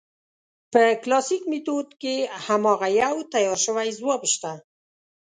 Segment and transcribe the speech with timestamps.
[0.71, 2.15] په کلاسیک میتود کې
[2.45, 4.51] هماغه یو تیار شوی ځواب شته.